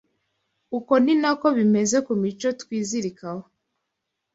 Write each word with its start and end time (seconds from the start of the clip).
Uko 0.77 0.93
ni 1.03 1.13
na 1.21 1.31
ko 1.41 1.47
bimeze 1.57 1.97
ku 2.05 2.13
mico 2.21 2.49
twizirikaho 2.61 3.43